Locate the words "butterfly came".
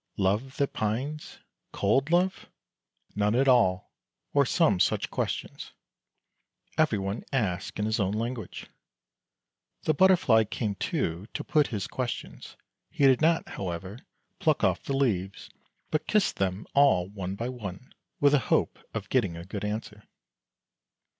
9.93-10.73